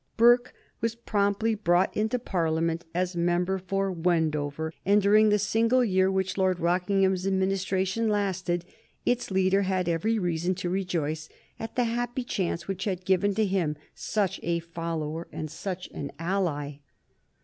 [0.17, 0.51] Burke
[0.81, 6.39] was promptly brought into Parliament as member for Wendover, and during the single year which
[6.39, 8.65] Lord Rockingham's Administration lasted
[9.05, 11.29] its leader had every reason to rejoice
[11.59, 16.11] at the happy chance which had given to him such a follower and such an
[16.17, 16.79] ally.